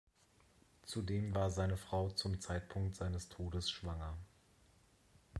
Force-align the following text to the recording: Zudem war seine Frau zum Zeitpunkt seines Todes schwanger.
Zudem 0.81 1.35
war 1.35 1.51
seine 1.51 1.77
Frau 1.77 2.09
zum 2.09 2.39
Zeitpunkt 2.39 2.95
seines 2.95 3.29
Todes 3.29 3.69
schwanger. 3.69 4.17